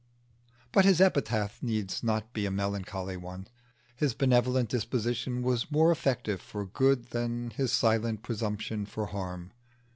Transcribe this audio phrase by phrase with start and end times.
[0.71, 3.47] But his epitaph needs not to be a melancholy one.
[3.95, 9.51] His benevolent disposition was more effective for good than his silent presumption for harm.